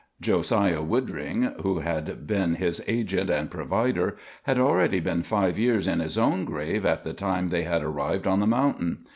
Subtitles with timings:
[0.19, 5.99] Josiah Woodring, who had been his agent and provider, had already been five years in
[5.99, 9.05] his own grave at the time they had arrived on the mountain.